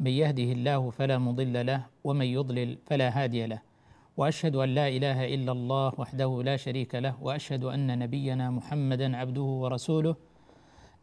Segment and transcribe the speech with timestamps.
[0.00, 3.60] من يهده الله فلا مضل له ومن يضلل فلا هادي له.
[4.16, 9.42] وأشهد أن لا إله إلا الله وحده لا شريك له وأشهد أن نبينا محمدا عبده
[9.42, 10.16] ورسوله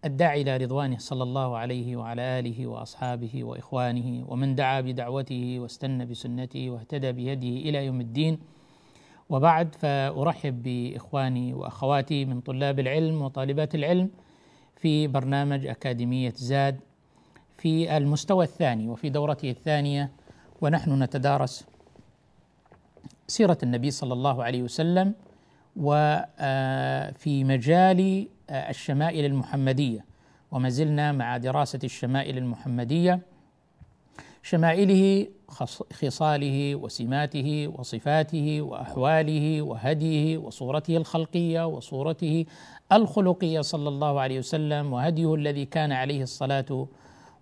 [0.05, 6.69] الداعي إلى رضوانه صلى الله عليه وعلى آله وأصحابه وإخوانه ومن دعا بدعوته واستنى بسنته
[6.69, 8.39] واهتدى بهديه إلى يوم الدين.
[9.29, 14.09] وبعد فأرحب بإخواني وأخواتي من طلاب العلم وطالبات العلم
[14.75, 16.79] في برنامج أكاديمية زاد
[17.61, 20.11] في المستوى الثاني وفي دورته الثانية
[20.61, 21.65] ونحن نتدارس
[23.27, 25.13] سيرة النبي صلى الله عليه وسلم
[25.75, 30.05] وفي مجال الشمائل المحمدية.
[30.51, 33.19] وما زلنا مع دراسة الشمائل المحمدية
[34.43, 35.27] شمائله
[35.93, 42.45] خصاله وسماته وصفاته وأحواله وهديه وصورته الخلقية وصورته
[42.91, 46.87] الخلقية صلى الله عليه وسلم وهديه الذي كان عليه الصلاة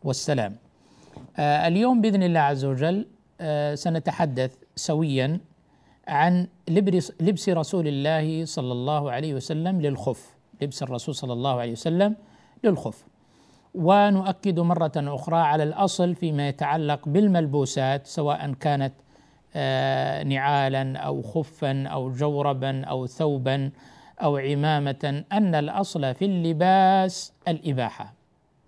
[0.04, 0.56] والسلام.
[1.38, 3.06] آه اليوم بإذن الله عز وجل
[3.42, 5.40] آه سنتحدث سويا
[6.08, 6.48] عن
[7.20, 12.16] لبس رسول الله صلى الله عليه وسلم للخف، لبس الرسول صلى الله عليه وسلم
[12.64, 13.06] للخف.
[13.76, 18.94] ونؤكد مرة أخرى على الأصل فيما يتعلق بالملبوسات سواء كانت
[20.28, 23.72] نعالا أو خفا أو جوربا أو ثوبا
[24.22, 28.14] أو عمامة أن الأصل في اللباس الإباحة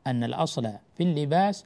[0.08, 0.70] أن الأصل
[1.02, 1.66] في اللباس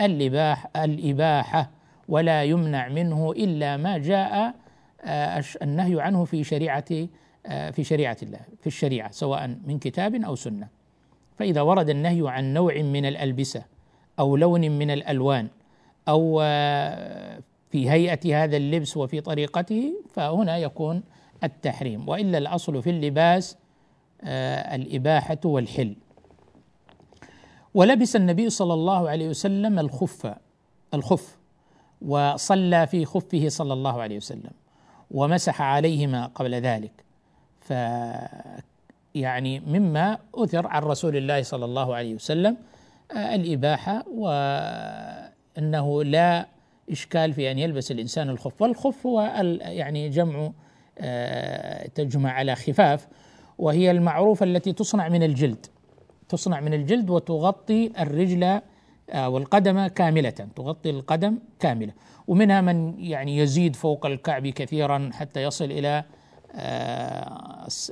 [0.00, 1.70] الإباح الإباحة
[2.08, 4.54] ولا يمنع منه إلا ما جاء
[5.62, 7.08] النهي عنه في شريعة
[7.46, 10.68] في شريعة الله في الشريعة سواء من كتاب أو سنة.
[11.38, 13.62] فإذا ورد النهي عن نوع من الألبسة
[14.18, 15.48] أو لون من الألوان
[16.08, 16.38] أو
[17.70, 21.02] في هيئة هذا اللبس وفي طريقته فهنا يكون
[21.44, 22.08] التحريم.
[22.08, 23.58] وإلا الأصل في اللباس
[24.74, 25.96] الإباحة والحل.
[27.76, 30.34] ولبس النبي صلى الله عليه وسلم الخف
[30.94, 31.38] الخف
[32.02, 34.50] وصلى في خفه صلى الله عليه وسلم
[35.10, 36.92] ومسح عليهما قبل ذلك.
[37.60, 37.70] ف
[39.14, 42.56] يعني مما أثر عن رسول الله صلى الله عليه وسلم
[43.16, 46.46] الإباحة وأنه لا
[46.90, 48.62] إشكال في أن يلبس الإنسان الخف.
[48.62, 49.20] والخف هو
[49.60, 50.52] يعني جمع
[51.94, 53.08] تجمع على خفاف
[53.58, 55.66] وهي المعروفة التي تصنع من الجلد.
[56.28, 58.60] تصنع من الجلد وتغطي الرجل
[59.14, 61.92] والقدم كاملة تغطي القدم كاملة.
[62.26, 66.04] ومنها من يعني يزيد فوق الكعب كثيرا حتى يصل إلى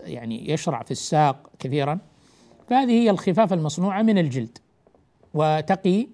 [0.06, 1.98] يعني يشرع في الساق كثيرا.
[2.68, 4.58] فهذه هي الخفاف المصنوعة من الجلد.
[5.34, 6.06] وتقي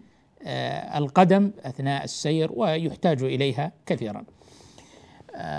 [0.96, 4.24] القدم أثناء السير ويحتاج إليها كثيرا.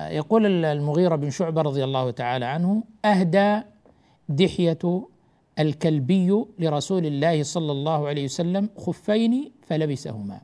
[0.09, 3.61] يقول المغيرة بن شعبة رضي الله تعالى عنه أهدى
[4.29, 5.07] دحية
[5.59, 10.41] الكلبي لرسول الله صلى الله عليه وسلم خفين فلبسهما.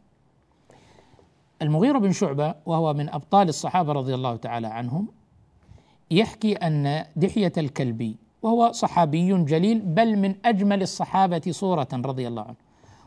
[1.62, 5.07] المغيرة بن شعبة وهو من أبطال الصحابة رضي الله تعالى عنهم
[6.12, 12.56] يحكي أن دحية الكلبي وهو صحابي جليل بل من أجمل الصحابة صورة رضي الله عنه.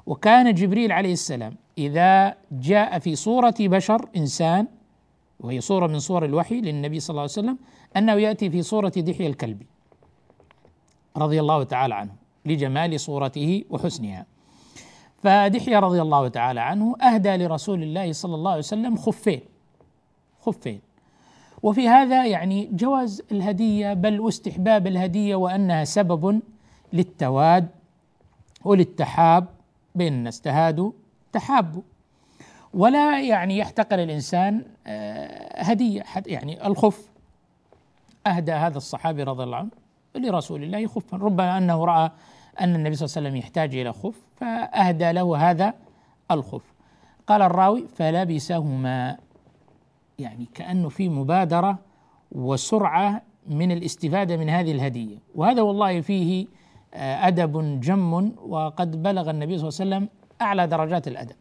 [0.06, 4.66] وكان جبريل عليه السلام إذا جاء في صورة بشر إنسان
[5.40, 7.58] وهي صورة من صور الوحي للنبي صلى الله عليه وسلم
[7.96, 9.66] أنه يأتي في صورة دحية الكلبي.
[11.16, 12.10] رضي الله تعالى عنه
[12.46, 14.26] لجمال صورته وحسنها.
[15.22, 19.40] فدحية رضي الله تعالى عنه أهدى لرسول الله صلى الله عليه وسلم خفين
[20.40, 20.80] خفين.
[21.62, 26.40] وفي هذا يعني جواز الهدية بل واستحباب الهدية وأنها سبب
[26.92, 27.68] للتواد
[28.64, 29.46] وللتحاب
[29.94, 30.92] بين الناس تهادوا
[31.32, 31.82] تحابوا
[32.74, 34.64] ولا يعني يحتقر الإنسان
[35.56, 37.10] هدية يعني الخف.
[38.26, 39.70] أهدى هذا الصحابي رضي الله عنه.
[40.16, 42.10] لرسول الله خفا ربما أنه رأى
[42.60, 45.74] أن النبي صلى الله عليه وسلم يحتاج إلى خف فأهدى له هذا
[46.30, 46.72] الخف
[47.26, 49.16] قال الراوي فلبسهما.
[50.18, 51.78] يعني كأنه في مبادرة
[52.32, 55.16] وسرعة من الاستفادة من هذه الهدية.
[55.34, 56.46] وهذا والله فيه
[56.94, 60.08] آه، أدب جم وقد بلغ النبي صلى الله عليه وسلم
[60.42, 61.36] أعلى درجات الأدب.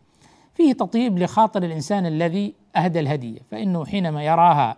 [0.54, 4.78] فيه تطيب لخاطر الإنسان الذي أهدى الهدية فإنه حينما يراها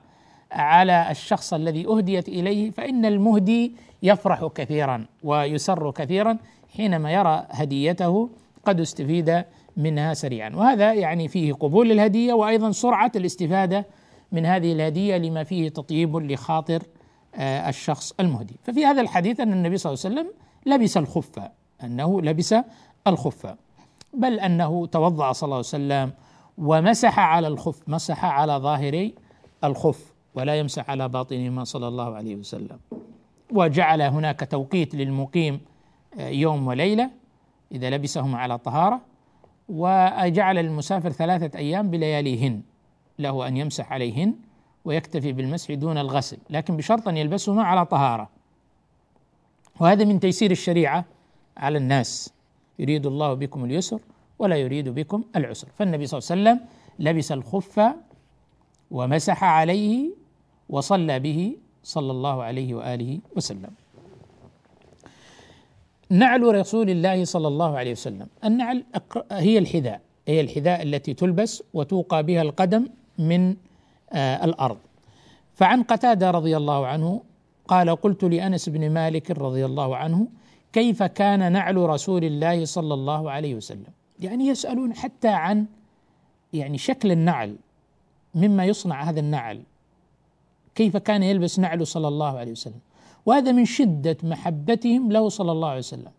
[0.51, 6.38] على الشخص الذي أهديت إليه فإن المهدي يفرح كثيرا ويسر كثيرا
[6.77, 8.30] حينما يرى هديته
[8.65, 9.44] قد استفيد
[9.77, 10.50] منها سريعا.
[10.56, 13.86] وهذا يعني فيه قبول الهدية وأيضا سرعة الاستفادة
[14.31, 16.83] من هذه الهدية لما فيه تطيب لخاطر
[17.36, 18.56] آه، الشخص المهدي.
[18.63, 20.33] ففي هذا الحديث أن النبي صلى الله عليه وسلم
[20.65, 21.39] لبس الخف
[21.83, 22.56] أنه لبس
[23.07, 23.56] الخف
[24.13, 26.12] بل أنه توضأ صلى الله عليه وسلم
[26.57, 29.13] ومسح على الخف مسح على ظاهري
[29.63, 30.11] الخف.
[30.36, 32.80] ولا يمسح على باطنهما صلى الله عليه وسلم.
[33.51, 35.60] وجعل هناك توقيت للمقيم
[36.19, 37.10] آه، يوم وليلة
[37.72, 39.01] إذا لبسهما على طهارة
[39.69, 42.62] وجعل للمسافر ثلاثة أيام بلياليهن
[43.19, 44.36] له أن يمسح عليهن
[44.86, 48.30] ويكتفي بالمسح دون الغسل لكن بشرط أن يلبسهما على طهارة.
[49.80, 51.06] وهذا من تيسير الشريعة
[51.57, 52.34] على الناس.
[52.80, 54.00] يريد الله بكم اليسر
[54.39, 55.68] ولا يريد بكم العسر.
[55.75, 56.68] فالنبي صلى الله عليه وسلم
[57.00, 57.81] لبس الخف
[58.92, 60.21] ومسح عليه
[60.72, 63.72] وصلى به صلى الله عليه وآله وسلم.
[66.10, 68.84] نعل رسول الله صلى الله عليه وسلم، النعل
[69.32, 72.88] هي الحذاء، هي الحذاء التي تلبس وتوقى بها القدم
[73.20, 73.56] من
[74.14, 74.78] آه الأرض.
[75.56, 77.22] فعن قتادة رضي الله عنه
[77.68, 80.28] قال قلت لأنس بن مالك رضي الله عنه
[80.74, 85.66] كيف كان نعل رسول الله صلى الله عليه وسلم؟ يعني يسألون حتى عن
[86.54, 87.56] يعني شكل النعل
[88.36, 89.62] مما يصنع هذا النعل
[90.76, 92.80] كيف كان يلبس نعله صلى الله عليه وسلم.
[93.26, 96.12] وهذا من شدة محبتهم له صلى الله عليه وسلم.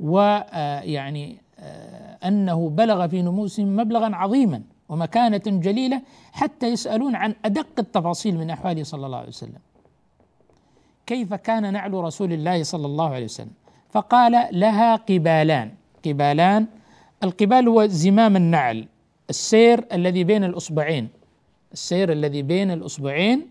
[0.00, 6.02] ويعني آه، آه، أنه بلغ في نموسهم مبلغا عظيما ومكانة جليلة
[6.32, 9.58] حتى يسألون عن أدق التفاصيل من أحواله صلى الله عليه وسلم.
[11.06, 13.50] كيف كان نعل رسول الله صلى الله عليه وسلم؟
[13.90, 15.70] فقال لها قبالان.
[16.06, 16.66] قبالان
[17.22, 18.86] القبال هو زمام النعل
[19.30, 21.08] السير الذي بين الأصبعين.
[21.72, 23.46] السير الذي بين الأصبعين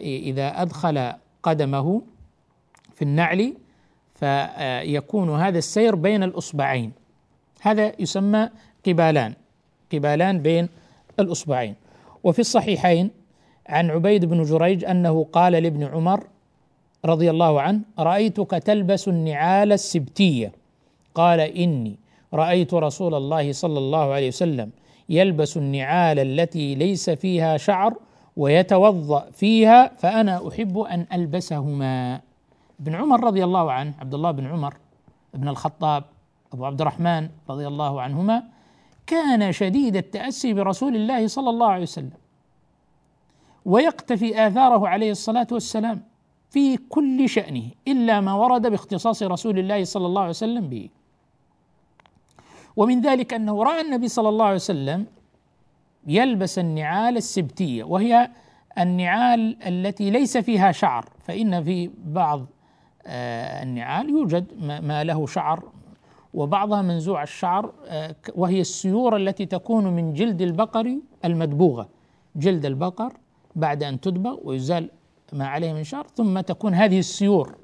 [0.00, 2.02] إذا أدخل قدمه
[2.94, 3.54] في النعل
[4.14, 6.92] فيكون هذا السير بين الأصبعين
[7.60, 8.48] هذا يسمى
[8.86, 9.34] قبالان
[9.92, 10.68] قبالان بين
[11.20, 11.74] الأصبعين
[12.24, 13.10] وفي الصحيحين
[13.68, 16.24] عن عبيد بن جريج أنه قال لابن عمر
[17.04, 20.52] رضي الله عنه رأيتك تلبس النعال السبتية
[21.14, 21.96] قال إني
[22.34, 24.70] رأيت رسول الله صلى الله عليه وسلم
[25.08, 27.94] يلبس النعال التي ليس فيها شعر
[28.36, 32.20] ويتوضأ فيها فأنا أحب أن ألبسهما.
[32.80, 34.74] ابن عمر رضي الله عنه عبد الله بن عمر
[35.34, 36.04] بن الخطاب
[36.52, 38.42] أبو عبد الرحمن رضي الله عنهما
[39.06, 42.10] كان شديد التأسي برسول الله صلى الله عليه وسلم
[43.64, 46.02] ويقتفي آثاره عليه الصلاة والسلام
[46.50, 50.88] في كل شأنه إلا ما ورد باختصاص رسول الله صلى الله عليه وسلم به.
[52.76, 55.06] ومن ذلك أنه رأى النبي صلى الله عليه وسلم
[56.06, 58.30] يلبس النعال السبتية وهي
[58.78, 62.46] النعال التي ليس فيها شعر فإن في بعض
[63.06, 65.62] آه، النعال يوجد ما له شعر
[66.34, 71.88] وبعضها منزوع الشعر آه، وهي السيور التي تكون من جلد البقر المدبوغة.
[72.36, 73.12] جلد البقر
[73.56, 74.90] بعد أن تدبغ ويزال
[75.32, 77.56] ما عليه من شعر ثم تكون هذه السيور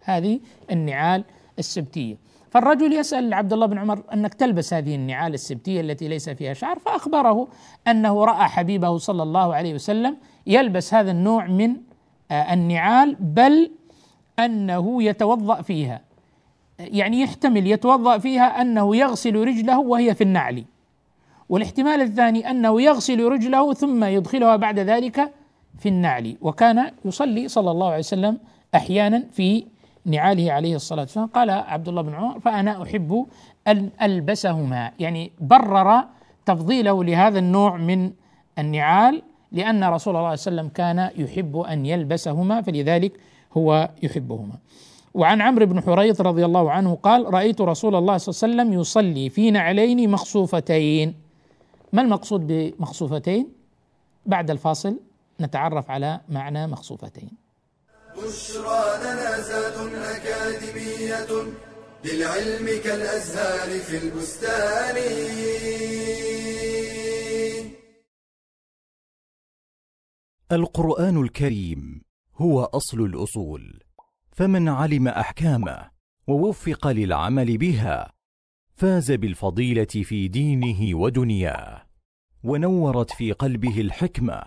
[0.00, 0.40] هذه
[0.70, 1.24] النعال
[1.58, 2.16] السبتية.
[2.54, 6.78] فالرجل يسأل عبد الله بن عمر أنك تلبس هذه النعال السبتية التي ليس فيها شعر؟
[6.78, 7.48] فأخبره
[7.88, 11.76] أنه رأى حبيبه صلى الله عليه وسلم يلبس هذا النوع من
[12.30, 13.70] آه، النعال بل
[14.38, 16.00] أنه يتوضأ فيها.
[16.78, 20.64] يعني يحتمل يتوضأ فيها أنه يغسل رجله وهي في النعل.
[21.48, 25.32] والاحتمال الثاني أنه يغسل رجله ثم يدخلها بعد ذلك
[25.78, 26.36] في النعل.
[26.40, 28.38] وكان يصلي صلى الله عليه وسلم
[28.74, 29.64] أحيانا في
[30.06, 33.26] نعاله عليه الصلاة والسلام قال عبد الله بن عمر فأنا أحب
[33.68, 34.92] أن ألبسهما.
[34.98, 36.04] يعني برر
[36.46, 38.12] تفضيله لهذا النوع من
[38.58, 43.12] النعال لأن رسول الله صلى الله عليه وسلم كان يحب أن يلبسهما فلذلك
[43.56, 44.54] هو يحبهما.
[45.14, 48.80] وعن عمرو بن حريث رضي الله عنه قال رأيت رسول الله صلى الله عليه وسلم
[48.80, 51.14] يصلي في نعلين مخصوفتين.
[51.92, 53.48] ما المقصود بمخصوفتين؟
[54.26, 55.00] بعد الفاصل
[55.40, 57.43] نتعرف على معنى مخصوفتين.
[58.16, 61.52] بشرى لنا زاد أكاديمية
[62.04, 64.96] للعلم كالأزهار في البستان.
[70.52, 72.02] القرآن الكريم
[72.36, 73.82] هو أصل الأصول
[74.32, 75.90] فمن علم أحكامه
[76.26, 78.12] ووفق للعمل بها
[78.74, 81.86] فاز بالفضيلة في دينه ودنياه
[82.44, 84.42] ونورت في قلبه الحكمة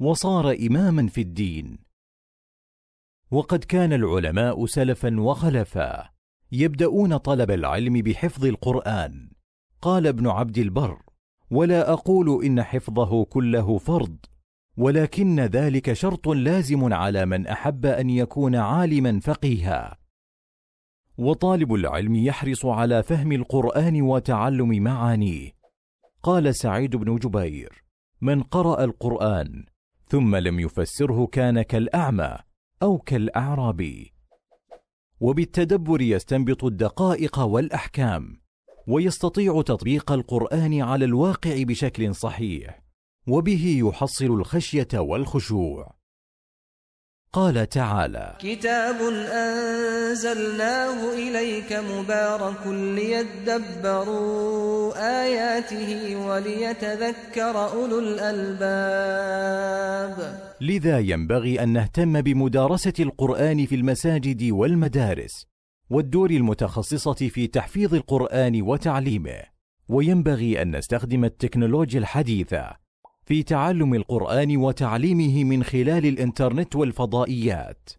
[0.00, 1.91] وصار إماما في الدين.
[3.32, 6.08] وقد كان العلماء سلفا وخلفا
[6.52, 9.30] يبدأون طلب العلم بحفظ القرآن.
[9.82, 11.02] قال ابن عبد البر
[11.50, 14.16] ولا أقول إن حفظه كله فرض
[14.76, 19.98] ولكن ذلك شرط لازم على من أحب أن يكون عالما فقيها.
[21.18, 25.52] وطالب العلم يحرص على فهم القرآن وتعلم معانيه.
[26.22, 27.84] قال سعيد بن جبير
[28.20, 29.64] من قرأ القرآن
[30.06, 32.51] ثم لم يفسره كان كالأعمى
[32.82, 34.12] أو كالأعرابي
[35.20, 38.40] وبالتدبر يستنبط الدقائق والأحكام
[38.88, 42.82] ويستطيع تطبيق القرآن على الواقع بشكل صحيح
[43.28, 46.01] وبه يحصل الخشية والخشوع.
[47.34, 48.96] قال تعالى كتاب
[49.32, 54.12] أنزلناه إليك مبارك ليدبروا
[55.24, 59.32] آياته وليتذكر أولو الألباب.
[60.60, 65.46] لذا ينبغي أن نهتم بمدارسة القرآن في المساجد والمدارس
[65.90, 69.42] والدور المتخصصة في تحفيظ القرآن وتعليمه
[69.88, 72.81] وينبغي أن نستخدم التكنولوجيا الحديثة
[73.24, 77.90] في تعلم القرآن وتعليمه من خلال الإنترنت والفضائيات.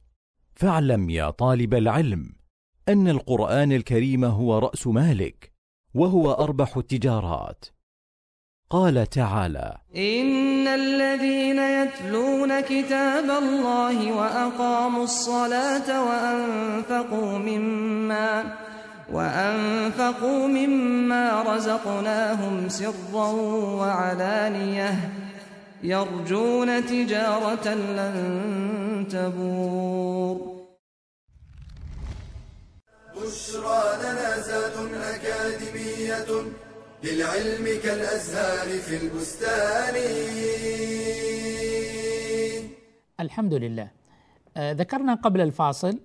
[0.55, 2.33] فاعلم يا طالب العلم
[2.89, 5.51] أن القرآن الكريم هو رأس مالك
[5.93, 7.65] وهو أربح التجارات.
[8.69, 18.55] قال تعالى إن الذين يتلون كتاب الله وأقاموا الصلاة وأنفقوا مما
[19.11, 23.31] وأنفقوا مما رزقناهم سرا
[23.79, 25.09] وعلانية
[25.83, 30.53] يرجون تجارة لن تبور.
[33.15, 36.29] بشرى لنا زاد أكاديمية
[37.03, 39.95] للعلم كالأزهار في البستان.
[43.19, 43.87] الحمد لله.
[44.57, 45.99] آه، ذكرنا قبل الفاصل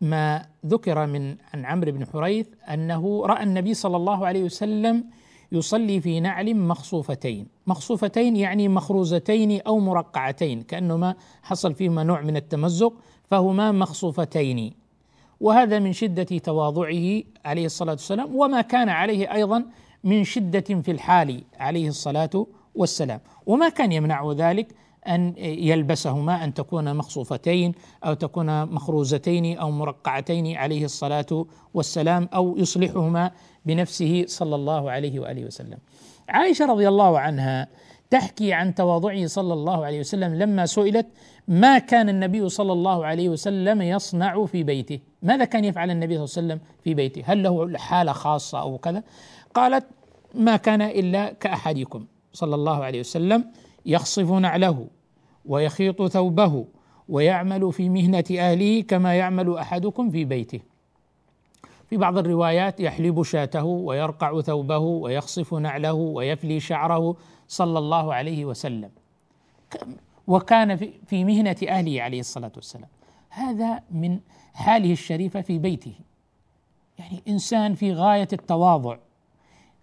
[0.00, 5.04] ما ذكر من عن عمرو بن حريث أنه رأى النبي صلى الله عليه وسلم
[5.52, 12.92] يصلي في نعل مخصوفتين، مخصوفتين يعني مخروزتين أو مرقعتين كانهما حصل فيهما نوع من التمزق
[13.24, 14.72] فهما مخصوفتين.
[15.40, 19.64] وهذا من شدة تواضعه عليه الصلاة والسلام وما كان عليه أيضا
[20.04, 24.74] من شدة في الحال عليه الصلاة والسلام، وما كان يمنعه ذلك
[25.08, 27.72] أن يلبسهما أن تكون مخصوفتين
[28.04, 33.30] أو تكون مخروزتين أو مرقعتين عليه الصلاة والسلام أو يصلحهما
[33.66, 35.78] بنفسه صلى الله عليه وآله وسلم.
[36.28, 37.68] عائشة رضي الله عنها
[38.10, 41.06] تحكي عن تواضعه صلى الله عليه وسلم لما سئلت
[41.48, 46.24] ما كان النبي صلى الله عليه وسلم يصنع في بيته؟ ماذا كان يفعل النبي صلى
[46.24, 49.02] الله عليه وسلم في بيته؟ هل له حالة خاصة أو كذا؟
[49.54, 49.84] قالت
[50.34, 53.44] ما كان إلا كأحدكم صلى الله عليه وسلم
[53.86, 54.86] يخصف نعله
[55.46, 56.66] ويخيط ثوبه
[57.08, 60.60] ويعمل في مهنة أهله كما يعمل أحدكم في بيته.
[61.90, 67.16] في بعض الروايات يحلب شاته ويرقع ثوبه ويخصف نعله ويفلي شعره
[67.48, 68.90] صلى الله عليه وسلم.
[70.26, 70.76] وكان
[71.06, 72.88] في مهنة أهله عليه الصلاة والسلام.
[73.30, 74.18] هذا من
[74.54, 75.92] حاله الشريفة في بيته.
[76.98, 78.96] يعني إنسان في غاية التواضع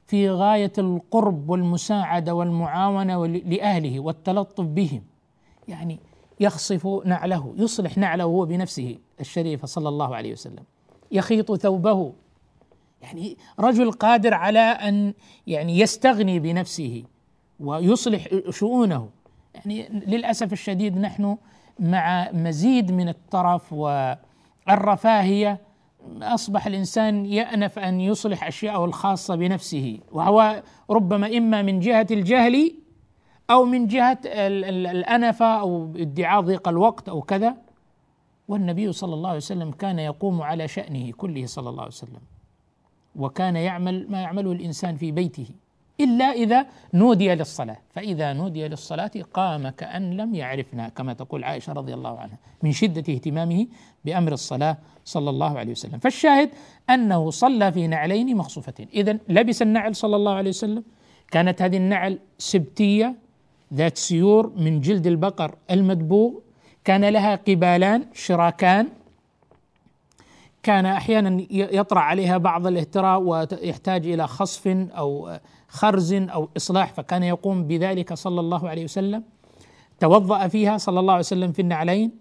[0.07, 5.01] في غاية القرب والمساعدة والمعاونة لأهله والتلطف بهم.
[5.67, 5.99] يعني
[6.39, 10.63] يخصف نعله يصلح نعله هو بنفسه الشريفة صلى الله عليه وسلم.
[11.11, 12.13] يخيط ثوبه.
[13.01, 15.13] يعني رجل قادر على أن
[15.47, 17.03] يعني يستغني بنفسه
[17.59, 19.09] ويصلح شؤونه.
[19.55, 21.37] يعني للأسف الشديد نحن
[21.79, 23.73] مع مزيد من الترف
[24.67, 25.61] والرفاهية
[26.21, 29.99] أصبح الإنسان يأنف أن يصلح أشياءه الخاصة بنفسه.
[30.11, 32.82] وهو ربما إما من جهة الجهل
[33.49, 37.55] أو من جهة الأنفة أو ادعاء ضيق الوقت أو كذا.
[38.47, 42.21] والنبي صلى الله عليه وسلم كان يقوم على شأنه كله صلى الله عليه وسلم.
[43.15, 45.47] وكان يعمل ما يعمله الإنسان في بيته
[45.99, 47.77] إلا إذا نودي للصلاة.
[47.89, 53.13] فإذا نودي للصلاة قام كأن لم يعرفنا كما تقول عائشة رضي الله عنها من شدة
[53.13, 53.67] اهتمامه
[54.05, 55.99] بأمر الصلاة صلى الله عليه وسلم.
[55.99, 56.49] فالشاهد
[56.89, 58.87] أنه صلى في نعلين مخصوفتين.
[58.93, 60.83] إذا لبس النعل صلى الله عليه وسلم.
[61.31, 63.15] كانت هذه النعل سبتية
[63.73, 66.31] ذات سيور من جلد البقر المدبوغ.
[66.83, 68.87] كان لها قبالان شراكان.
[70.63, 75.37] كان أحيانا يطرأ عليها بعض الاهتراء ويحتاج إلى خصف أو
[75.67, 76.93] خرز أو إصلاح.
[76.93, 79.23] فكان يقوم بذلك صلى الله عليه وسلم.
[79.99, 82.11] توضأ فيها صلى الله عليه وسلم في النعلين.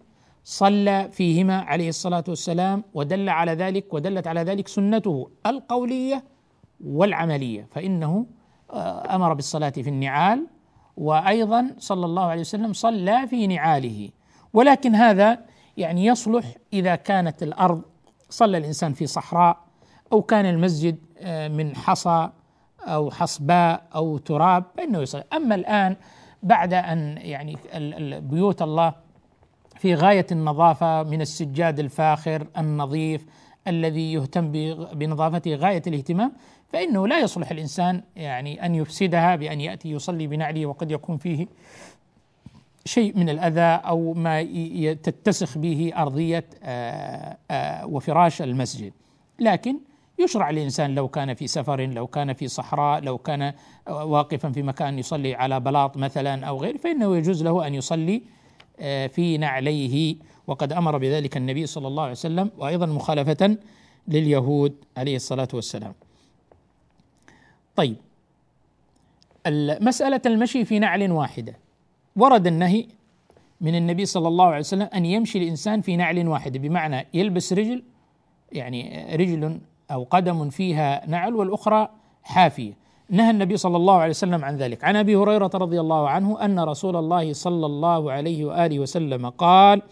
[0.45, 6.25] صلى فيهما عليه الصلاة والسلام ودل على ذلك ودلت على ذلك سنته القولية
[6.85, 7.69] والعملية.
[7.71, 8.27] فإنه
[8.71, 10.47] آه، أمر بالصلاة في النعال
[10.97, 14.11] وأيضا صلى الله عليه وسلم صلى في نعاله.
[14.53, 15.39] ولكن هذا
[15.77, 17.83] يعني يصلح إذا كانت الأرض
[18.31, 19.59] صلى الإنسان في صحراء
[20.13, 22.31] أو كان المسجد آه، من حصى
[22.83, 25.25] أو حصباء أو تراب فإنه يصلي.
[25.33, 25.97] أما الآن
[26.43, 27.57] بعد أن يعني
[28.21, 28.95] بيوت الله
[29.77, 33.27] في غاية النظافة من السجاد الفاخر النظيف
[33.69, 34.53] الذي يهتم
[34.93, 36.33] بنظافته غاية الاهتمام
[36.73, 41.47] فإنه لا يصلح الإنسان يعني أن يفسدها بأن يأتي يصلي بنعله وقد يكون فيه
[42.85, 44.43] شيء من الأذى أو ما
[44.93, 48.93] تتسخ به أرضية آه، آه، وفراش المسجد.
[49.39, 49.77] لكن
[50.19, 53.53] يشرع الانسان لو كان في سفر لو كان في صحراء لو كان
[53.87, 58.23] واقفا في مكان يصلي على بلاط مثلا أو غيره فإنه يجوز له أن يصلي آه،
[59.09, 60.17] في نعليه.
[60.47, 63.57] وقد أمر بذلك النبي صلى الله عليه وسلم وأيضا مخالفة
[64.09, 65.95] لليهود عليه الصلاة والسلام.
[67.77, 67.97] طيب
[69.81, 71.57] مساله المشي في نعل واحدة.
[72.17, 72.87] ورد النهي
[73.61, 77.83] من النبي صلى الله عليه وسلم أن يمشي الإنسان في نعل واحدة بمعنى يلبس رجل
[78.53, 79.61] يعني رجل
[79.91, 81.89] أو قدم فيها نعل والأخرى
[82.23, 82.82] حافية.
[83.11, 84.85] نهى النبي صلى الله عليه وسلم عن ذلك.
[84.85, 89.83] عن أبي هريرة رضي الله عنه أن رسول الله صلى الله عليه وآله وسلم قال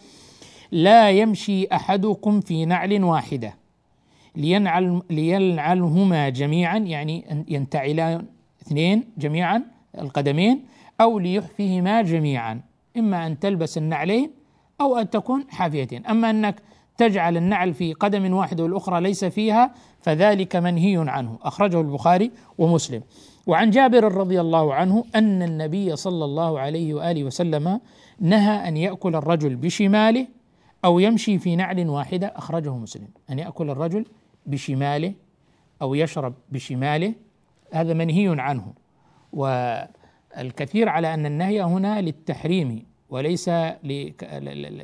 [0.73, 3.55] لا يمشي أحدكم في نعل واحدة.
[4.37, 8.25] لينعل لينعلهما جميعا يعني ينتعلان
[8.63, 9.63] اثنين جميعا
[9.99, 10.65] القدمين
[11.01, 12.61] أو ليحفهما جميعا.
[12.97, 14.31] إما أن تلبس النعلين
[14.81, 16.07] أو أن تكون حافيتين.
[16.07, 16.57] أما أنك
[17.01, 21.39] تجعل النعل في قدم واحدة والأخرى ليس فيها فذلك منهي عنه.
[21.43, 23.03] أخرجه البخاري ومسلم.
[23.47, 27.81] وعن جابر رضي الله عنه أن النبي صلى الله عليه وآله وسلم
[28.21, 30.27] نهى أن يأكل الرجل بشماله
[30.85, 32.27] أو يمشي في نعل واحدة.
[32.37, 33.09] أخرجه مسلم.
[33.31, 34.05] أن يأكل الرجل
[34.47, 35.13] بشماله
[35.83, 37.15] أو يشرب بشماله.
[37.73, 38.73] هذا منهي عنه.
[39.33, 43.49] والكثير على أن النهي هنا للتحريم وليس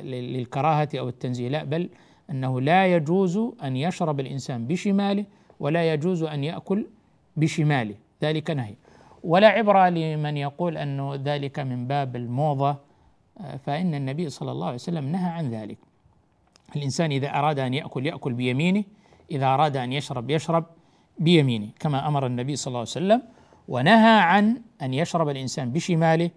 [0.01, 1.89] للكراهة أو التنزيه لا بل
[2.31, 5.25] أنه لا يجوز أن يشرب الإنسان بشماله
[5.59, 6.85] ولا يجوز أن يأكل
[7.37, 7.95] بشماله.
[8.23, 8.75] ذلك نهي.
[9.23, 12.75] ولا عبرة لمن يقول انه ذلك من باب الموضة
[13.65, 15.77] فإن النبي صلى الله عليه وسلم نهى عن ذلك.
[16.75, 18.83] الإنسان إذا أراد أن يأكل يأكل بيمينه
[19.31, 20.65] إذا أراد أن يشرب يشرب
[21.19, 23.21] بيمينه كما أمر النبي صلى الله عليه وسلم
[23.67, 26.29] ونهى عن أن يشرب الإنسان بشماله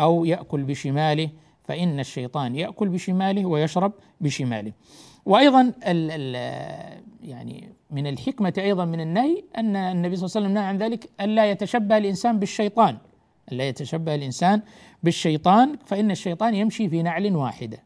[0.00, 1.30] أو يأكل بشماله
[1.68, 4.72] فإن الشيطان يأكل بشماله ويشرب بشماله.
[5.26, 6.34] وأيضا ال ال
[7.22, 11.10] يعني من الحكمة أيضا من النهي أن النبي صلى الله عليه وسلم نهى عن ذلك
[11.20, 12.98] الا يتشبه الإنسان بالشيطان.
[13.52, 14.62] الا يتشبه الإنسان
[15.02, 17.78] بالشيطان فإن الشيطان يمشي في نعل واحدة.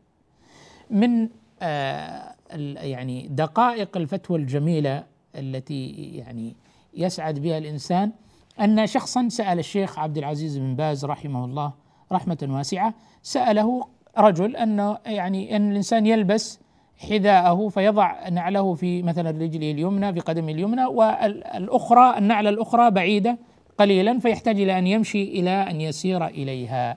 [0.91, 1.29] من
[1.63, 2.35] آه
[2.77, 6.57] يعني دقائق الفتوى الجميلة التي يعني
[6.95, 8.13] يسعد بها الإنسان
[8.61, 11.73] أن شخصا سأل الشيخ عبد العزيز بن باز رحمه الله
[12.13, 12.95] رحمة واسعة.
[13.23, 13.87] سأله
[14.19, 16.61] رجل انه يعني أن الإنسان يلبس
[16.99, 23.39] حذاءه فيضع نعله في مثلا رجله اليمنى في قدمه اليمنى والأخرى النعلة الأخرى بعيدة
[23.79, 26.97] قليلا فيحتاج إلى أن يمشي إلى أن يسير إليها.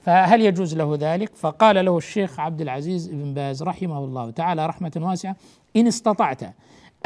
[0.00, 4.92] فهل يجوز له ذلك؟ فقال له الشيخ عبد العزيز بن باز رحمه الله تعالى رحمة
[4.96, 5.36] واسعة
[5.76, 6.42] إن استطعت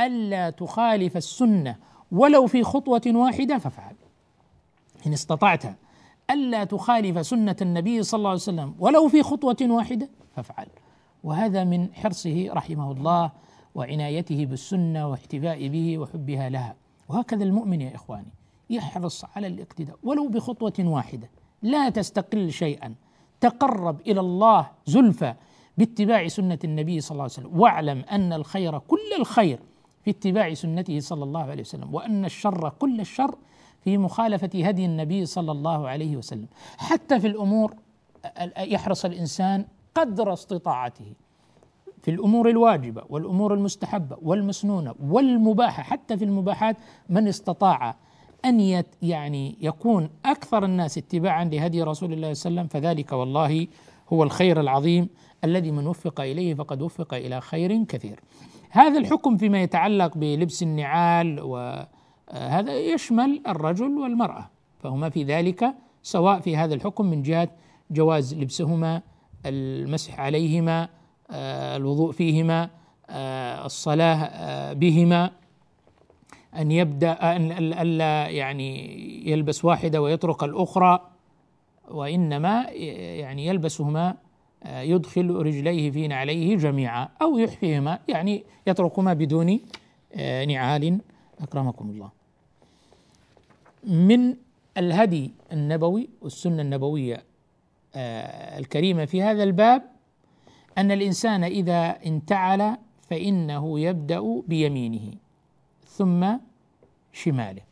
[0.01, 1.77] ألا تخالف السنة
[2.13, 3.95] ولو في خطوة واحدة فافعل.
[5.07, 5.63] إن استطعت
[6.33, 10.67] ألا تخالف سنة النبي صلى الله عليه وسلم ولو في خطوة واحدة فافعل.
[11.25, 13.31] وهذا من حرصه رحمه الله
[13.75, 16.77] وعنايته بالسنة واحتفاء به وحبها لها.
[17.09, 18.33] وهكذا المؤمن يا إخواني
[18.71, 21.31] يحرص على الاقتداء ولو بخطوة واحدة.
[21.63, 22.95] لا تستقل شيئا.
[23.41, 25.35] تقرب إلى الله زلفى
[25.79, 27.61] باتباع سنة النبي صلى الله عليه وسلم.
[27.61, 29.61] واعلم أن الخير كل الخير
[30.05, 31.95] في اتباع سنته صلى الله عليه وسلم.
[31.95, 33.35] وأن الشر كل الشر
[33.85, 37.75] في مخالفة هدي النبي صلى الله عليه وسلم حتى في الأمور
[38.59, 39.65] يحرص الإنسان
[39.95, 41.13] قدر استطاعته
[42.03, 46.77] في الأمور الواجبة والأمور المستحبة والمسنونة والمباحة حتى في المباحات
[47.09, 47.97] من استطاع
[48.45, 53.67] أن يعني يكون أكثر الناس اتباعا لهدي رسول الله صلى الله عليه وسلم فذلك والله
[54.13, 55.09] هو الخير العظيم
[55.45, 58.21] الذي من وفق إليه فقد وفق إلى خير كثير.
[58.71, 61.41] هذا الحكم فيما يتعلق بلبس النعال
[62.33, 67.49] وهذا يشمل الرجل والمرأة فهما في ذلك سواء في هذا الحكم من جهة
[67.91, 69.03] جواز لبسهما
[69.47, 70.89] المسح عليهما
[71.31, 72.71] آه، الوضوء فيهما
[73.11, 75.31] آه، الصلاة آه، بهما
[76.57, 81.11] أن يبدأ أن ألا يعني يلبس واحدة ويترك الأخرى
[81.91, 84.17] وإنما يعني يلبسهما
[84.67, 89.61] يدخل رجليه في نعليه جميعا أو يحفيهما يعني يتركهما بدون
[90.47, 91.01] نعال
[91.41, 92.22] أكرمكم الله.
[93.85, 94.35] من
[94.77, 97.23] الهدي النبوي والسنة النبوية
[97.95, 99.83] آه، الكريمة في هذا الباب
[100.79, 102.77] أن الإنسان إذا انتعل
[103.11, 105.15] فإنه يبدأ بيمينه
[105.87, 106.27] ثم
[107.13, 107.63] شماله.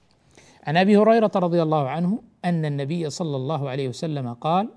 [0.67, 4.69] عن أبي هريرة رضي الله عنه أن النبي صلى الله عليه وسلم قال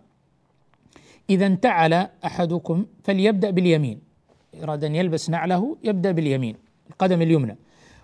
[1.30, 1.94] إذا انتعل
[2.26, 4.00] أحدكم فليبدأ باليمين
[4.64, 6.56] أراد أن يلبس نعله يبدأ باليمين
[6.90, 7.58] القدم اليمنى.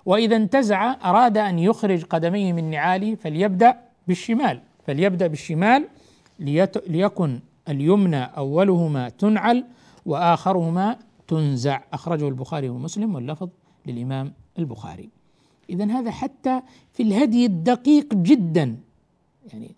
[0.10, 4.62] وإذا انتزع أراد أن يخرج قدميه من نعاله فليبدأ بالشمال.
[4.86, 5.88] فليبدأ بالشمال
[6.88, 9.66] ليكن اليمنى أولهما تنعل
[10.06, 11.82] وآخرهما تنزع.
[11.94, 13.50] أخرجه البخاري ومسلم واللفظ
[13.86, 15.10] للإمام البخاري.
[15.70, 16.62] إذا هذا حتى
[16.94, 18.78] في الهدي الدقيق جدا.
[19.54, 19.76] يعني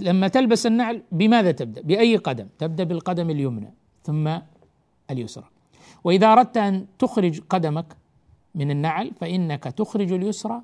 [0.00, 3.70] لما تلبس النعل بماذا تبدأ؟ بأي قدم؟ تبدأ بالقدم اليمنى
[4.02, 4.38] ثم
[5.10, 5.48] اليسرى.
[6.04, 7.86] وإذا أردت أن تخرج قدمك
[8.54, 10.60] من النعل فإنك تخرج اليسرى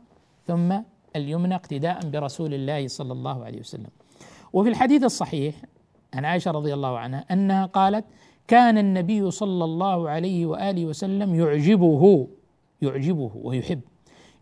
[0.47, 0.75] ثم
[1.17, 3.91] اليمنى اقتداء برسول الله صلى الله عليه وسلم.
[4.53, 5.55] وفي الحديث الصحيح
[6.15, 8.05] عن عائشة رضي الله عنها أنها قالت
[8.49, 12.29] كان النبي صلى الله عليه وآله وسلم يعجبه
[12.83, 13.81] يعجبه ويحب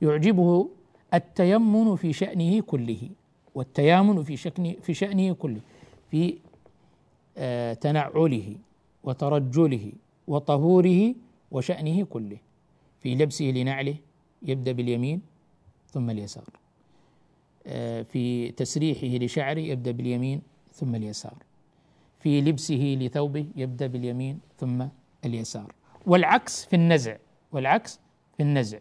[0.02, 0.68] يعجبه
[1.14, 3.10] التيمن في شأنه كله
[3.54, 5.60] والتيامن في شأنه في شأنه كله
[6.10, 6.38] في
[7.38, 8.56] آه تنعله
[9.04, 9.92] وترجله
[10.26, 11.14] وطهوره
[11.50, 12.36] وشأنه كله.
[13.08, 13.96] في لبسه لنعله
[14.42, 15.20] يبدأ باليمين
[15.90, 16.44] ثم اليسار.
[17.66, 20.42] آه في تسريحه لشعره يبدأ باليمين
[20.72, 21.36] ثم اليسار.
[22.20, 24.84] في لبسه لثوبه يبدأ باليمين ثم
[25.24, 25.72] اليسار.
[26.06, 27.16] والعكس في النزع
[27.52, 28.00] والعكس
[28.36, 28.78] في النزع.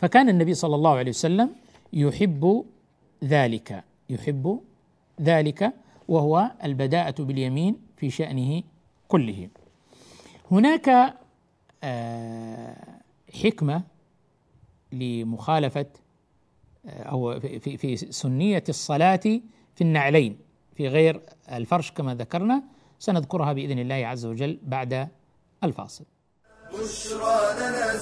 [0.00, 1.50] فكان النبي صلى الله عليه وسلم
[1.92, 2.64] يحب
[3.24, 4.60] ذلك يحب
[5.20, 5.72] ذلك
[6.08, 8.62] وهو البداءة باليمين في شأنه
[9.08, 9.48] كله.
[10.50, 11.14] هناك
[13.42, 13.82] حكمة
[14.92, 15.86] لمخالفة
[16.86, 19.20] آه، أو في في سنية الصلاة
[19.74, 20.38] في النعلين
[20.76, 21.20] في غير
[21.52, 22.62] الفرش كما ذكرنا
[22.98, 25.08] سنذكرها بإذن الله عز وجل بعد
[25.64, 26.04] الفاصل.
[26.72, 27.96] بشرى لنا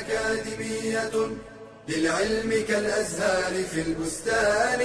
[0.00, 1.36] أكاديمية
[1.88, 4.80] للعلم كالأزهار في البستان.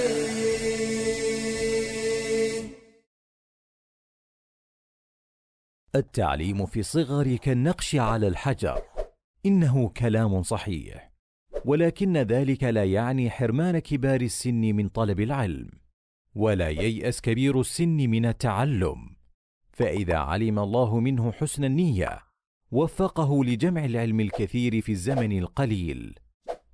[5.95, 8.81] التعليم في الصغر كالنقش على الحجر.
[9.45, 11.11] إنه كلام صحيح.
[11.65, 15.69] ولكن ذلك لا يعني حرمان كبار السن من طلب العلم.
[16.35, 19.15] ولا ييأس كبير السن من التعلم.
[19.71, 22.19] فإذا علم الله منه حسن النية
[22.71, 26.19] وفقه لجمع العلم الكثير في الزمن القليل.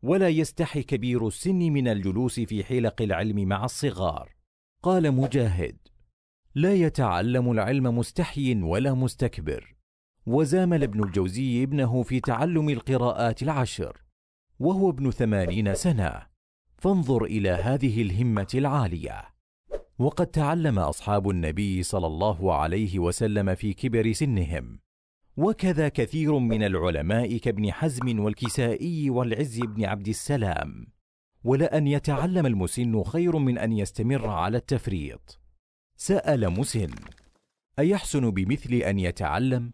[0.02, 4.36] ولا يستحي كبير السن من الجلوس في حلق العلم مع الصغار.
[4.84, 5.78] قال مجاهد
[6.58, 9.76] لا يتعلم العلم مستحي ولا مستكبر.
[10.26, 14.02] وزامل ابن الجوزي ابنه في تعلم القراءات العشر
[14.60, 16.22] وهو ابن ثمانين سنة.
[16.78, 19.24] فانظر إلى هذه الهمة العالية.
[20.00, 24.80] وقد تعلم أصحاب النبي صلى الله عليه وسلم في كبر سنهم.
[25.38, 30.88] وكذا كثير من العلماء كابن حزم والكسائي والعز بن عبد السلام.
[31.44, 35.47] ولان يتعلم المسن خير من أن يستمر على التفريط.
[36.00, 36.90] سأل مسن
[37.80, 39.74] أيحسن بمثل أن يتعلم؟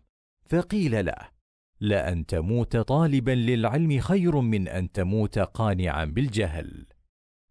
[0.50, 1.34] فقيل له
[1.80, 6.86] لأن تموت طالبا للعلم خير من أن تموت قانعا بالجهل.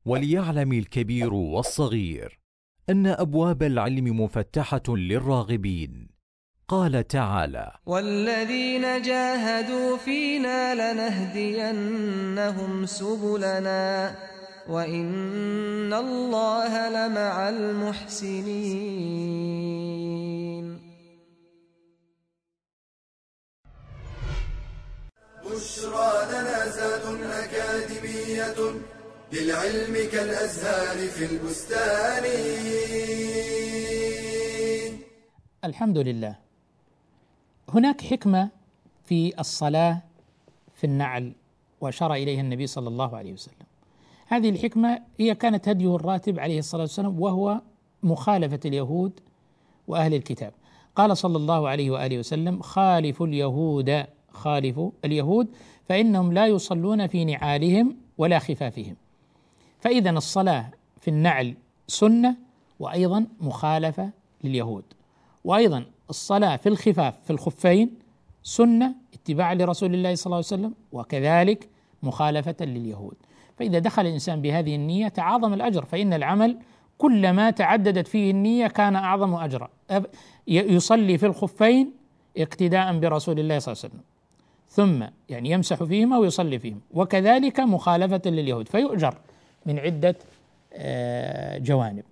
[0.05, 2.41] وليعلم الكبير والصغير
[2.89, 6.09] أن أبواب العلم مفتحة للراغبين.
[6.69, 14.17] قال تعالى والذين جاهدوا فينا لنهدينهم سبلنا.
[14.69, 18.93] وان الله لمع المحسنين.
[25.45, 28.59] بشرى لنا زاد أكاديمية
[29.33, 32.25] للعلم كالأزهار في البستان.
[35.65, 36.37] الحمد لله.
[37.69, 38.51] هناك حكمة
[39.05, 40.03] في الصلاة
[40.75, 41.33] في النعل
[41.81, 43.62] وأشار إليها النبي صلى الله عليه وسلم.
[44.27, 47.61] هذه الحكمة هي كانت هديه الراتب عليه الصلاة والسلام وهو
[48.03, 49.21] مخالفة اليهود
[49.89, 50.53] وأهل الكتاب.
[50.97, 55.49] قال صلى الله عليه وآله وسلم خالفوا اليهود خالفوا اليهود
[55.89, 58.97] فإنهم لا يصلون في نعالهم ولا خفافهم.
[59.81, 61.55] فإذا الصلاة في النعل
[61.89, 62.37] سنة
[62.81, 64.11] وأيضا مخالفة
[64.45, 64.85] لليهود.
[65.45, 67.95] وأيضا الصلاة في الخفاف في الخفين
[68.43, 71.69] سنة اتباعا لرسول الله صلى الله عليه وسلم وكذلك
[72.03, 73.15] مخالفة لليهود.
[73.63, 76.57] فإذا دخل الإنسان بهذه النية تعاظم الأجر فإن العمل
[76.99, 79.69] كلما تعددت فيه النية كان أعظم أجرا.
[80.47, 81.93] يصلي في الخفين
[82.39, 84.03] اقتداء برسول الله صلى الله عليه وسلم.
[84.69, 89.15] ثم يعني يمسح فيهما ويصلي فيهما وكذلك مخالفة لليهود فيؤجر
[89.67, 90.17] من عدة
[90.73, 92.05] آه، جوانب.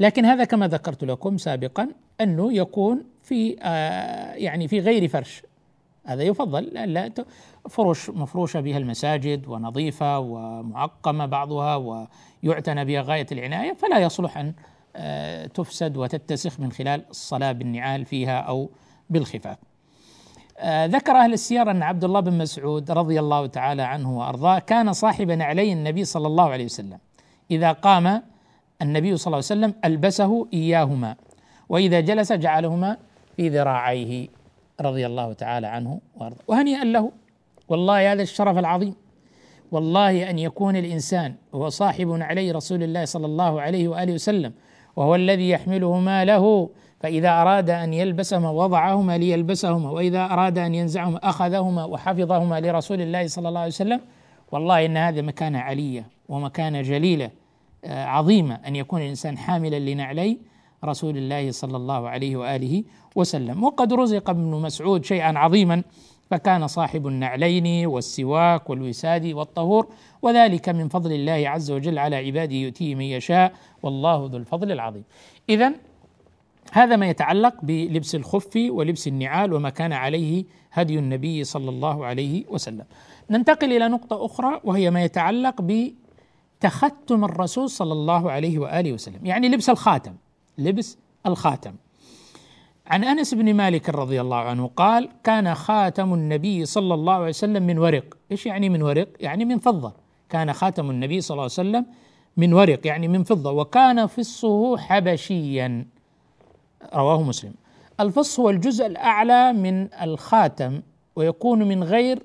[0.00, 1.88] لكن هذا كما ذكرت لكم سابقا
[2.20, 5.42] أنه يكون في آه، يعني في غير فرش.
[6.04, 6.64] هذا يفضل.
[6.64, 7.12] لا
[7.68, 14.54] فرش مفروشة بها المساجد ونظيفة ومعقمة بعضها ويعتنى بها غاية العناية فلا يصلح أن
[14.96, 18.70] آه، تفسد وتتسخ من خلال الصلاة بالنعال فيها أو
[19.10, 19.58] بالخفاف.
[20.58, 24.92] آه، ذكر أهل السير أن عبد الله بن مسعود رضي الله تعالى عنه وأرضاه كان
[24.92, 26.98] صاحب نعلي النبي صلى الله عليه وسلم
[27.50, 28.22] إذا قام
[28.82, 31.16] النبي صلى الله عليه وسلم ألبسه إياهما
[31.68, 32.96] وإذا جلس جعلهما
[33.36, 34.28] في ذراعيه
[34.80, 37.12] رضي الله تعالى عنه وأرضاه وهنيئا له
[37.70, 38.94] والله هذا الشرف العظيم.
[39.72, 44.52] والله أن يكون الإنسان هو صاحب عليه رسول الله صلى الله عليه وآله وسلم
[44.96, 51.84] وهو الذي يحملهما له فإذا أراد أن يلبسهما وضعهما ليلبسهما وإذا أراد أن ينزعهما أخذهما
[51.84, 54.00] وحفظهما لرسول الله صلى الله عليه وسلم
[54.52, 57.30] والله إن هذا مكانة علية ومكانة جليلة
[57.84, 60.38] آه، عظيمة أن يكون الإنسان حاملا لنعلي
[60.84, 62.84] رسول الله صلى الله عليه وآله
[63.16, 63.64] وسلم.
[63.64, 65.82] وقد رزق ابن مسعود شيئا عظيما
[66.30, 69.86] فكان صاحب النعلين والسواك والوساد والطهور
[70.22, 75.04] وذلك من فضل الله عز وجل على عباده يؤتيه من يشاء والله ذو الفضل العظيم.
[75.48, 75.72] إذا
[76.72, 82.44] هذا ما يتعلق بلبس الخف ولبس النعال وما كان عليه هدي النبي صلى الله عليه
[82.48, 82.84] وسلم.
[83.30, 89.26] ننتقل إلى نقطة أخرى وهي ما يتعلق بتختم الرسول صلى الله عليه وآله وسلم.
[89.26, 90.14] يعني لبس الخاتم
[90.58, 91.74] لبس الخاتم.
[92.90, 97.62] عن أنس بن مالك رضي الله عنه قال كان خاتم النبي صلى الله عليه وسلم
[97.62, 99.92] من ورق، إيش يعني من ورق؟ يعني من فضة،
[100.28, 101.86] كان خاتم النبي صلى الله عليه وسلم
[102.36, 105.86] من ورق يعني من فضة وكان فصه حبشيا
[106.94, 107.54] رواه مسلم.
[108.00, 110.82] الفص هو الجزء الأعلى من الخاتم
[111.16, 112.22] ويكون من غير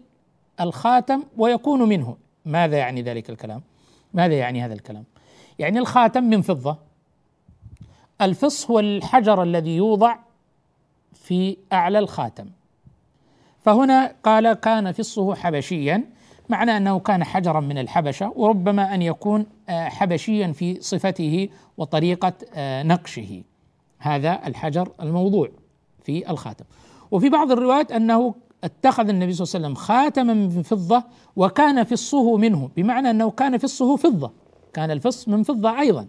[0.62, 3.62] الخاتم ويكون منه، ماذا يعني ذلك الكلام؟
[4.14, 5.04] ماذا يعني هذا الكلام؟
[5.60, 6.78] يعني الخاتم من فضة
[8.22, 10.16] الفص هو الحجر الذي يوضع
[11.16, 12.46] في أعلى الخاتم.
[13.62, 16.04] فهنا قال كان فصه حبشيا
[16.50, 22.84] معنى أنه كان حجرا من الحبشة وربما أن يكون آه، حبشيا في صفته وطريقة آه،
[22.84, 23.44] نقشه.
[24.00, 25.50] هذا الحجر الموضوع
[26.04, 26.66] في الخاتم.
[27.12, 31.04] وفي بعض الروايات أنه اتخذ النبي صلى الله عليه وسلم خاتما من فضة
[31.36, 34.32] وكان فصه منه بمعنى أنه كان فصه فضة.
[34.74, 36.08] كان الفص من فضة أيضا.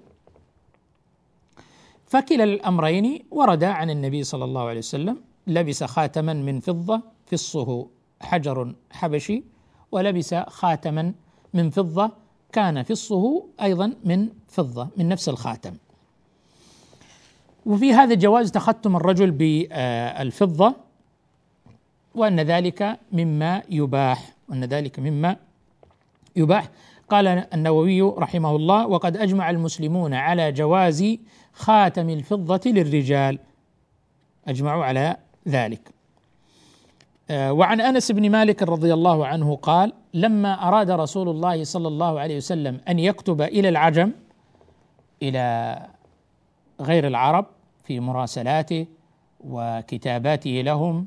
[2.07, 5.17] فكلا الأمرين ورد عن النبي صلى الله عليه وسلم
[5.47, 7.89] لبس خاتما من فضة فصه
[8.21, 9.45] حجر حبشي
[9.93, 11.13] ولبس خاتما
[11.55, 12.11] من فضة
[12.53, 15.75] كان فصه أيضا من فضة من نفس الخاتم.
[17.67, 20.75] وفي هذا جواز تختم الرجل بالفضة
[22.15, 25.37] وأن ذلك مما يباح وأن ذلك مما
[26.37, 26.71] يباح.
[27.09, 31.17] قال النووي رحمه الله وقد أجمع المسلمون على جواز
[31.57, 33.39] خاتم الفضة للرجال.
[34.49, 35.17] أجمعوا على
[35.49, 35.97] ذلك.
[37.31, 42.21] آه، وعن أنس بن مالك رضي الله عنه قال لما أراد رسول الله صلى الله
[42.21, 44.13] عليه وسلم أن يكتب إلى العجم
[45.23, 45.77] إلى
[46.81, 47.47] غير العرب
[47.85, 48.87] في مراسلاته
[49.41, 51.07] وكتاباته لهم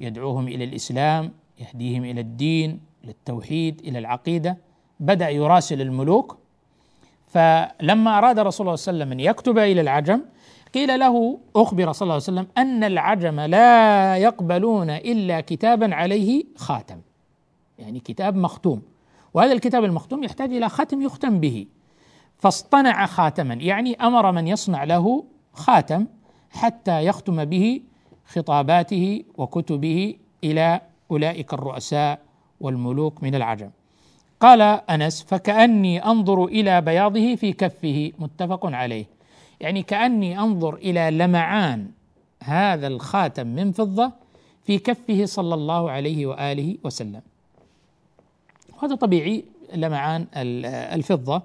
[0.00, 4.58] يدعوهم إلى الإسلام يهديهم إلى الدين إلى التوحيد إلى العقيدة
[5.00, 6.38] بدأ يراسل الملوك
[7.30, 10.22] فلما أراد رسول الله صلى الله عليه وسلم أن يكتب إلى العجم
[10.74, 17.00] قيل له أخبر صلى الله عليه وسلم أن العجم لا يقبلون إلا كتابا عليه خاتم.
[17.78, 18.82] يعني كتاب مختوم.
[19.34, 21.66] وهذا الكتاب المختوم يحتاج إلى ختم يختم به.
[22.38, 26.06] فاصطنع خاتما يعني أمر من يصنع له خاتم
[26.50, 27.80] حتى يختم به
[28.26, 30.14] خطاباته وكتبه
[30.44, 32.18] إلى أولئك الرؤساء
[32.60, 33.70] والملوك من العجم.
[34.40, 38.12] قال أنس فكأني أنظر إلى بياضه في كفه.
[38.18, 39.04] متفق عليه.
[39.60, 41.90] يعني كأني أنظر إلى لمعان
[42.42, 44.12] هذا الخاتم من فضة
[44.64, 47.20] في كفه صلى الله عليه وآله وسلم.
[48.78, 51.42] وهذا طبيعي لمعان الفضة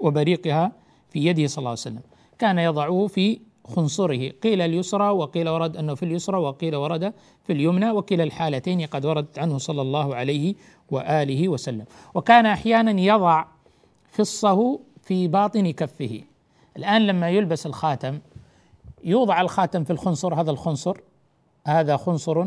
[0.00, 0.72] وبريقها
[1.10, 2.00] في يده صلى الله عليه وسلم.
[2.38, 4.28] كان يضعه في خنصره.
[4.28, 7.12] قيل اليسرى وقيل ورد أنه في اليسرى وقيل ورد
[7.46, 10.54] في اليمنى وكلا الحالتين قد وردت عنه صلى الله عليه
[10.90, 11.84] وآله وسلم.
[12.14, 13.44] وكان أحيانا يضع
[14.10, 16.22] فصه في باطن كفه.
[16.76, 18.18] الآن لما يلبس الخاتم
[19.04, 20.96] يوضع الخاتم في الخنصر هذا الخنصر.
[21.66, 22.46] هذا خنصر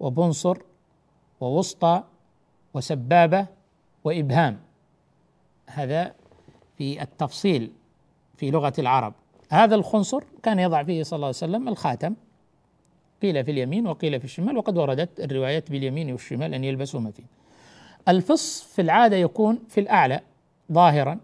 [0.00, 0.58] وبنصر
[1.40, 2.02] ووسطى
[2.74, 3.46] وسبابة
[4.04, 4.60] وإبهام.
[5.66, 6.14] هذا
[6.78, 7.72] في التفصيل
[8.36, 9.14] في لغة العرب.
[9.50, 12.14] هذا الخنصر كان يضع فيه صلى الله عليه وسلم الخاتم.
[13.22, 17.24] قيل في اليمين وقيل في الشمال وقد وردت الروايات باليمين والشمال أن يلبسهما فيه.
[18.08, 20.20] الفص في العادة يكون في الأعلى
[20.72, 21.18] ظاهرا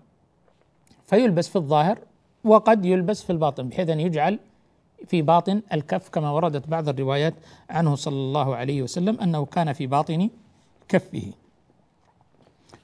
[1.06, 1.98] فيلبس في الظاهر
[2.44, 4.38] وقد يلبس في الباطن بحيث أن يجعل
[5.06, 7.34] في باطن الكف كما وردت بعض الروايات
[7.70, 10.30] عنه صلى الله عليه وسلم أنه كان في باطن
[10.88, 11.32] كفه.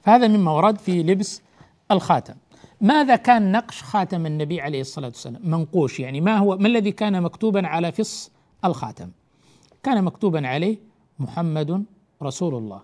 [0.01, 1.41] فهذا مما ورد في لبس
[1.91, 2.35] الخاتم.
[2.81, 7.21] ماذا كان نقش خاتم النبي عليه الصلاة والسلام؟ منقوش يعني ما هو ما الذي كان
[7.21, 8.31] مكتوبا على فص
[8.65, 9.11] الخاتم؟
[9.83, 10.77] كان مكتوبا عليه
[11.19, 11.85] محمد
[12.23, 12.81] رسول الله.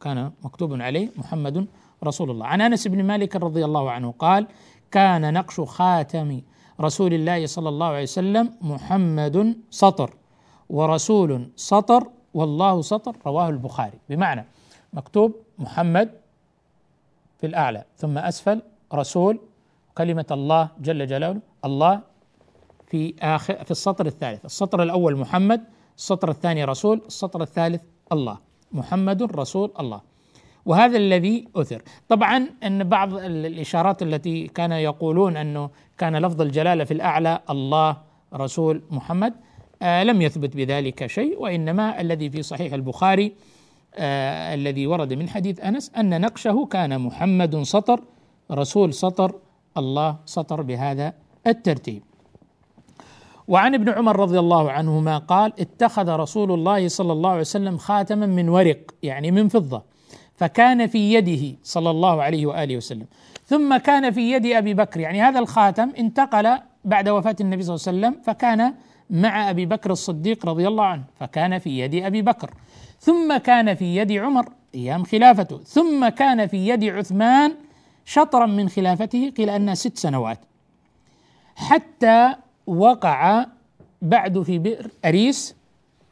[0.00, 1.66] كان مكتوب عليه محمد
[2.04, 2.46] رسول الله.
[2.46, 4.46] عن أنس بن مالك رضي الله عنه قال
[4.90, 6.40] كان نقش خاتم
[6.80, 10.14] رسول الله صلى الله عليه وسلم محمد سطر
[10.70, 13.98] ورسول سطر والله سطر رواه البخاري.
[14.08, 14.44] بمعنى
[14.92, 16.10] مكتوب محمد
[17.38, 18.62] في الأعلى ثم أسفل
[18.94, 19.40] رسول
[19.98, 22.00] كلمة الله جل جلاله الله
[22.86, 24.44] في آخر في السطر الثالث.
[24.44, 25.64] السطر الأول محمد
[25.96, 27.82] السطر الثاني رسول السطر الثالث
[28.12, 28.49] الله.
[28.72, 30.00] محمد رسول الله.
[30.66, 31.82] وهذا الذي أثر.
[32.08, 37.96] طبعا أن بعض الإشارات التي كان يقولون أنه كان لفظ الجلالة في الأعلى الله
[38.34, 39.34] رسول محمد
[39.82, 43.32] آه لم يثبت بذلك شيء وإنما الذي في صحيح البخاري
[43.94, 48.00] آه الذي ورد من حديث أنس أن نقشه كان محمد سطر
[48.50, 49.34] رسول سطر
[49.76, 51.12] الله سطر بهذا
[51.46, 52.02] الترتيب.
[53.50, 58.26] وعن ابن عمر رضي الله عنهما قال اتخذ رسول الله صلى الله عليه وسلم خاتما
[58.26, 59.82] من ورق يعني من فضة
[60.34, 63.06] فكان في يده صلى الله عليه وآله وسلم.
[63.46, 67.86] ثم كان في يد أبي بكر يعني هذا الخاتم انتقل بعد وفاة النبي صلى الله
[67.88, 68.74] عليه وسلم فكان
[69.10, 72.50] مع أبي بكر الصديق رضي الله عنه فكان في يد أبي بكر.
[73.00, 75.58] ثم كان في يد عمر أيام خلافته.
[75.58, 77.54] ثم كان في يد عثمان
[78.04, 80.38] شطرا من خلافته قيل أنها ست سنوات.
[81.56, 82.34] حتى
[82.66, 83.46] وقع
[84.02, 85.56] بعد في بئر أريس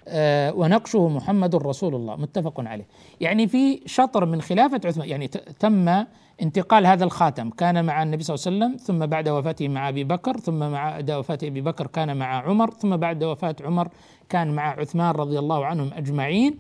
[0.09, 2.17] آه ونقشه محمد رسول الله.
[2.17, 2.87] متفق عليه.
[3.21, 5.29] يعني في شطر من خلافة عثمان يعني
[5.61, 6.05] تم
[6.43, 7.51] انتقال هذا الخاتم.
[7.51, 11.11] كان مع النبي صلى الله عليه وسلم ثم بعد وفاته مع أبي بكر ثم بعد
[11.11, 13.89] وفاة أبي بكر كان مع عمر ثم بعد وفاة عمر
[14.29, 16.59] كان مع عثمان رضي الله عنهم أجمعين.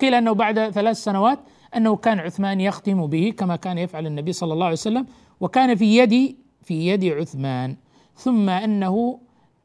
[0.00, 1.38] قيل أنه بعد ثلاث سنوات
[1.76, 5.06] أنه كان عثمان يختم به كما كان يفعل النبي صلى الله عليه وسلم
[5.40, 7.76] وكان في يد في يد عثمان.
[8.20, 9.18] ثم أنه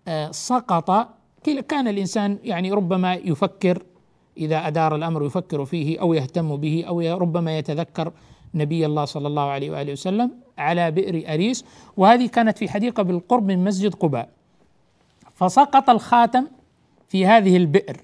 [0.08, 1.08] آه، سقط.
[1.68, 3.84] كان الإنسان يعني ربما يفكر
[4.38, 8.12] إذا أدار الأمر يفكر فيه أو يهتم به أو ربما يتذكر
[8.54, 11.66] نبي الله صلى الله عليه وآله وسلم على بئر أريس.
[11.98, 14.30] وهذه كانت في حديقة بالقرب من مسجد قباء.
[15.34, 16.48] فسقط الخاتم
[17.08, 17.98] في هذه البئر.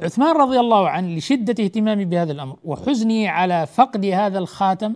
[0.00, 4.94] عثمان رضي الله عنه لشدة اهتمامه بهذا الأمر وحزنه على فقد هذا الخاتم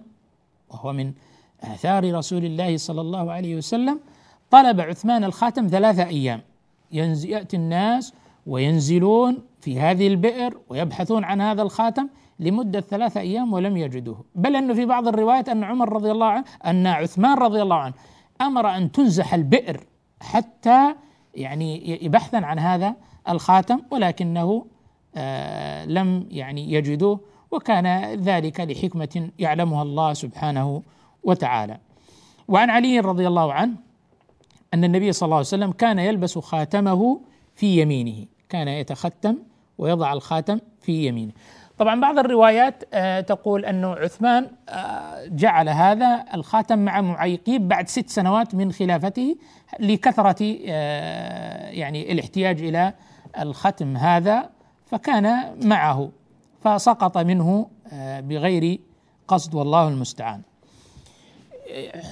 [0.71, 1.13] وهو من
[1.63, 4.01] آثار رسول الله صلى الله عليه وسلم
[4.51, 6.41] طلب عثمان الخاتم ثلاثة أيام.
[6.93, 8.15] يأتي الناس
[8.47, 12.09] وينزلون في هذه البئر ويبحثون عن هذا الخاتم
[12.41, 16.45] لمدة ثلاثة أيام ولم يجدوه بل أنه في بعض الروايات أن عمر رضي الله عنه
[16.67, 17.95] أن عثمان رضي الله عنه
[18.41, 19.87] أمر أن تنزح البئر
[20.21, 20.95] حتى
[21.35, 22.95] يعني بحثا عن هذا
[23.29, 24.67] الخاتم ولكنه
[25.17, 30.83] آه لم يعني يجدوه وكان ذلك لحكمة يعلمها الله سبحانه
[31.23, 31.79] وتعالى.
[32.49, 33.86] وعن علي رضي الله عنه
[34.75, 37.21] أن النبي صلى الله عليه وسلم كان يلبس خاتمه
[37.55, 39.37] في يمينه كان يتختم
[39.79, 41.33] ويضع الخاتم في يمينه.
[41.79, 48.09] طبعا بعض الروايات آه، تقول أنه عثمان آه، جعل هذا الخاتم مع معيقيب بعد ست
[48.09, 49.37] سنوات من خلافته
[49.81, 52.93] لكثرة آه، يعني الاحتياج إلى
[53.39, 54.51] الختم هذا
[54.87, 56.11] فكان معه
[56.65, 57.69] فسقط منه
[58.21, 58.81] بغير
[59.29, 60.43] قصد والله المستعان.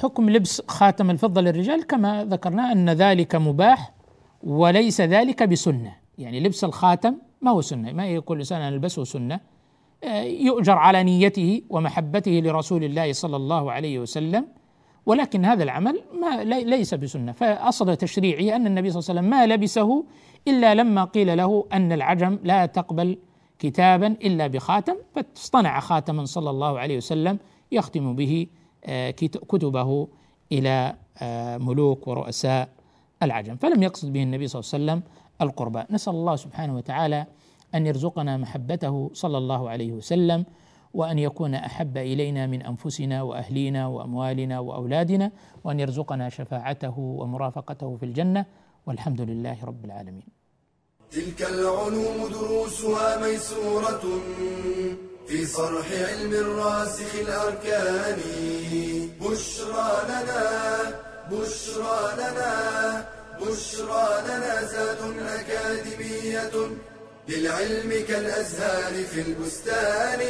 [0.03, 3.93] حكم لبس خاتم الفضة للرجال كما ذكرنا أن ذلك مباح
[4.43, 5.97] وليس ذلك بسنة.
[6.19, 7.93] يعني لبس الخاتم ما هو سنة.
[7.93, 9.41] ما يقول الإنسان أن ألبسه سنة.
[10.05, 14.47] آه، يؤجر على نيته ومحبته لرسول الله صلى الله عليه وسلم.
[15.07, 17.33] ولكن هذا العمل ما ليس بسنة.
[17.33, 20.05] فأصل تشريعي أن النبي صلى الله عليه وسلم ما لبسه
[20.49, 23.19] إلا لما قيل له أن العجم لا تقبل
[23.59, 27.39] كتابا إلا بخاتم فاصطنع خاتما صلى الله عليه وسلم
[27.73, 28.47] يختم به
[29.49, 30.09] كتبه
[30.53, 32.69] إلى آه، ملوك ورؤساء
[33.23, 33.57] العجم.
[33.57, 35.03] فلم يقصد به النبي صلى الله عليه وسلم
[35.41, 35.83] القربى.
[35.91, 37.27] نسأل الله سبحانه وتعالى
[37.75, 40.45] أن يرزقنا محبته صلى الله عليه وسلم
[40.95, 45.31] وأن يكون أحب إلينا من أنفسنا وأهلينا وأموالنا وأولادنا
[45.65, 48.47] وأن يرزقنا شفاعته ومرافقته في الجنة.
[48.87, 50.29] والحمد لله رب العالمين.
[51.11, 54.05] تلك العلوم دروسها ميسورة.
[55.29, 58.21] في صرح علم الراسخ الأركان.
[59.21, 61.01] بشرى لنا
[61.33, 63.09] بشرى لنا
[63.41, 64.99] بشرى لنا زاد
[65.39, 66.53] أكاديمية
[67.29, 70.21] للعلم كالأزهار في البستان.